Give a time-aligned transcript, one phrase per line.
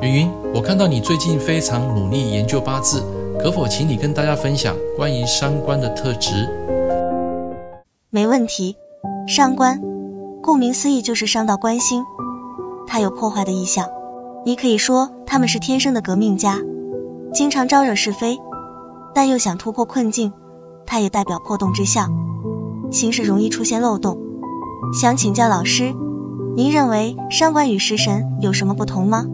[0.00, 3.02] 云云，我看到你最近非常努力研究八字，
[3.40, 6.48] 可否请你跟大家分享关于伤官的特质？
[8.08, 8.76] 没问题。
[9.26, 9.82] 伤官，
[10.40, 12.04] 顾名思义就是伤到官星，
[12.86, 13.88] 它有破坏的意象。
[14.46, 16.60] 你可以说他们是天生的革命家，
[17.34, 18.38] 经常招惹是非，
[19.14, 20.32] 但又想突破困境。
[20.86, 22.12] 它也代表破洞之象，
[22.92, 24.16] 行事容易出现漏洞。
[24.94, 25.92] 想请教老师，
[26.54, 29.26] 您认为伤官与食神有什么不同吗？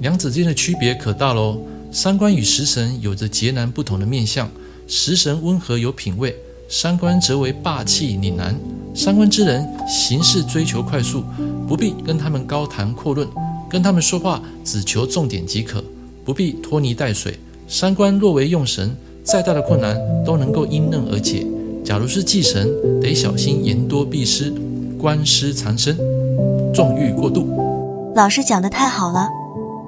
[0.00, 1.58] 两者之间的区别可大喽。
[1.90, 4.48] 三官与食神有着截然不同的面相，
[4.86, 6.36] 食神温和有品位，
[6.68, 8.54] 伤官则为霸气凛然。
[8.94, 11.24] 三官之人行事追求快速，
[11.66, 13.26] 不必跟他们高谈阔论，
[13.70, 15.82] 跟他们说话只求重点即可，
[16.24, 17.38] 不必拖泥带水。
[17.66, 18.94] 三官若为用神，
[19.24, 21.46] 再大的困难都能够迎刃而解。
[21.84, 22.68] 假如是忌神，
[23.00, 24.52] 得小心言多必失，
[24.98, 25.96] 官失缠身，
[26.74, 27.48] 纵欲过度。
[28.14, 29.26] 老师讲得太好了。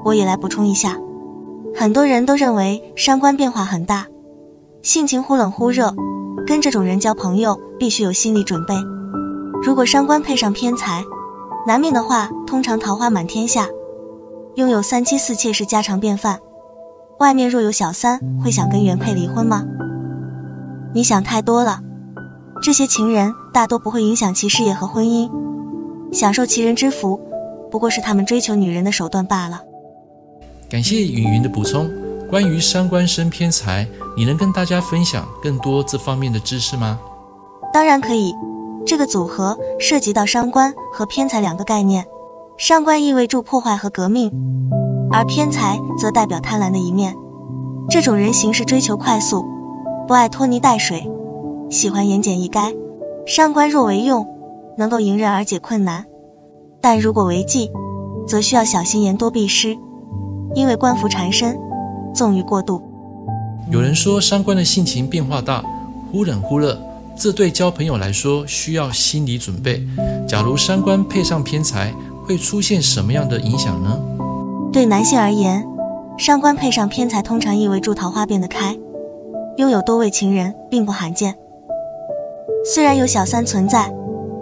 [0.04, 0.98] 我也来补充一下，
[1.74, 4.06] 很多人都认为伤官变化很大，
[4.82, 5.94] 性情忽冷忽热，
[6.46, 8.74] 跟这种人交朋友必须有心理准备。
[9.62, 11.04] 如果伤官配上偏财，
[11.66, 13.68] 男命的话，通常桃花满天下，
[14.54, 16.40] 拥有三妻四妾是家常便饭。
[17.18, 19.64] 外面若有小三，会想跟原配离婚吗？
[20.94, 21.80] 你想太多了，
[22.62, 25.30] 这些情人大多不会影响其事业和婚姻，
[26.10, 27.20] 享受其人之福，
[27.70, 29.60] 不过是他们追求女人的手段罢了。
[30.70, 31.90] 感谢云云的补充。
[32.28, 37.00] 关于伤官生偏财，你能跟大家分享更多这方面的知识吗？
[37.72, 38.32] 当然可以。
[38.86, 42.06] 这个组合涉及到伤官和偏财两个概念。
[42.56, 44.30] 伤官意味着破坏和革命，
[45.10, 47.16] 而偏财则代表贪婪的一面。
[47.88, 49.44] 这种人行事追求快速，
[50.06, 51.10] 不爱拖泥带水，
[51.68, 52.76] 喜欢言简意赅。
[53.26, 54.26] 伤官若为用，
[54.78, 56.04] 能够迎刃而解困难；
[56.80, 57.70] 但如果为忌，
[58.28, 59.76] 则需要小心言多必失。
[60.54, 61.58] 因为官服缠身，
[62.14, 62.82] 纵欲过度。
[63.70, 65.64] 有人说三官的性情变化大，
[66.10, 66.78] 忽冷忽热，
[67.16, 69.86] 这对交朋友来说需要心理准备。
[70.26, 71.94] 假如三官配上偏财，
[72.24, 74.00] 会出现什么样的影响呢？
[74.72, 75.66] 对男性而言，
[76.18, 78.76] 伤官配上偏财通常意味着桃花变得开，
[79.56, 81.36] 拥有多位情人并不罕见。
[82.64, 83.92] 虽然有小三存在，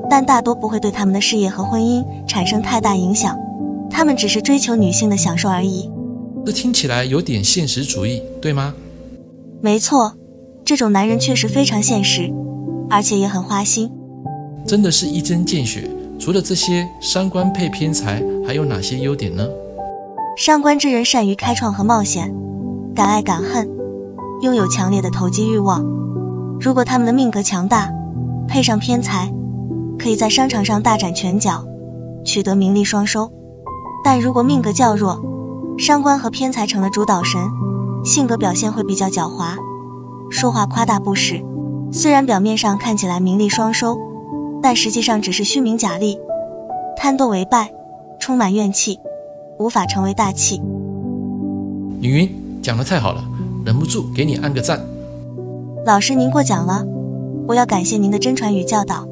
[0.08, 3.38] 但大多不会对他们的事业和婚姻产生太大影响，
[3.90, 5.90] 他们只是追求女性的享受而已。
[6.48, 8.72] 这听起来有点现实主义，对吗？
[9.60, 10.14] 没错，
[10.64, 12.32] 这种男人确实非常现实，
[12.88, 13.92] 而且也很花心。
[14.66, 15.90] 真的是一针见血。
[16.18, 19.46] 除了这些，三官配偏财还有哪些优点呢？
[20.38, 22.34] 上官之人善于开创和冒险，
[22.94, 23.68] 敢爱敢恨，
[24.40, 25.84] 拥有强烈的投机欲望。
[26.58, 27.92] 如果他们的命格强大，
[28.48, 29.30] 配上偏财，
[29.98, 31.66] 可以在商场上大展拳脚，
[32.24, 33.30] 取得名利双收。
[34.02, 35.36] 但如果命格较弱，
[35.78, 37.40] 伤官和偏财成了主导神，
[38.04, 39.56] 性格表现会比较狡猾，
[40.28, 41.44] 说话夸大不实。
[41.92, 43.96] 虽然表面上看起来名利双收，
[44.60, 46.18] 但实际上只是虚名假利，
[46.96, 47.72] 贪多为败，
[48.18, 48.98] 充满怨气，
[49.56, 50.60] 无法成为大器。
[52.00, 53.24] 云云讲的太好了，
[53.64, 54.84] 忍不住给你按个赞。
[55.86, 56.84] 老师您过奖了，
[57.46, 59.06] 我要感谢您的真传与教导。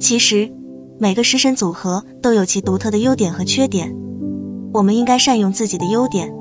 [0.00, 0.52] 其实
[0.98, 3.94] 每个食神组合都有其独特的优点和缺点。
[4.74, 6.34] 我们应该善用自己的优点，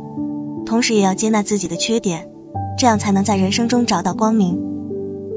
[0.66, 2.28] 同时也要接纳自己的缺点，
[2.80, 4.60] 这样才能在人生中找到光明。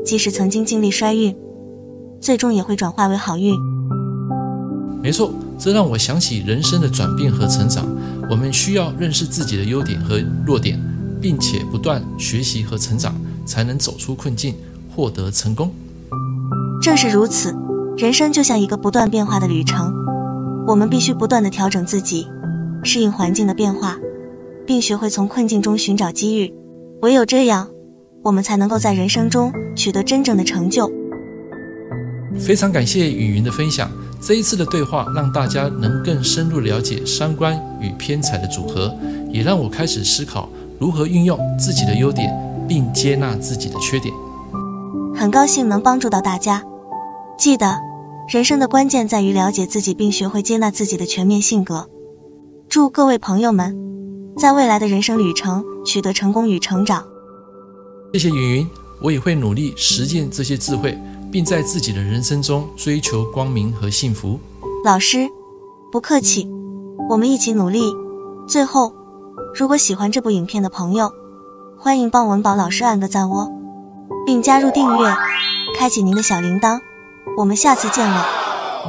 [0.03, 1.37] 即使曾经经历衰运，
[2.23, 3.55] 最终也会转化为好运。
[5.03, 7.85] 没错，这让我想起人生的转变和成长。
[8.31, 10.81] 我们需要认识自己的优点和弱点，
[11.21, 13.15] 并且不断学习和成长，
[13.45, 14.55] 才能走出困境，
[14.97, 15.71] 获得成功。
[16.81, 17.55] 正是如此，
[17.99, 19.93] 人生就像一个不断变化的旅程，
[20.67, 22.27] 我们必须不断的调整自己。
[22.87, 23.99] 适应环境的变化，
[24.67, 26.55] 并学会从困境中寻找机遇。
[27.03, 27.69] 唯有这样，
[28.23, 30.91] 我们才能够在人生中取得真正的成就。
[32.39, 38.95] 非常感谢雨云的分享，这一次的对话让大家能更深入了解三观与偏财的组合，
[39.31, 40.49] 也让我开始思考
[40.79, 42.35] 如何运用自己的优点，
[42.69, 44.15] 并接纳自己的缺点。
[45.15, 46.63] 很高兴能帮助到大家。
[47.39, 47.79] 记得，
[48.29, 51.89] 人生的关键在于了解自己，并学会接纳自己的全面性格。
[52.77, 57.07] 祝各位朋友们在未来的人生旅程取得成功与成长。
[58.13, 58.71] 谢谢云云，
[59.01, 60.95] 我也会努力实践这些智慧，
[61.33, 64.39] 并在自己的人生中追求光明和幸福。
[64.85, 65.31] 老师，
[65.91, 66.51] 不客气，
[67.09, 67.81] 我们一起努力。
[68.47, 68.93] 最后，
[69.55, 71.13] 如果喜欢这部影片的朋友，
[71.79, 73.51] 欢迎帮文宝老师按个赞哦，
[74.27, 75.15] 并加入订阅，
[75.79, 76.81] 开启您的小铃铛。
[77.39, 78.23] 我们下次见了，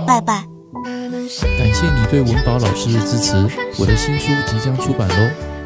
[0.05, 0.56] 拜拜。
[1.57, 3.35] 感谢你对文宝老师的支持，
[3.77, 5.56] 我的新书即将出版喽。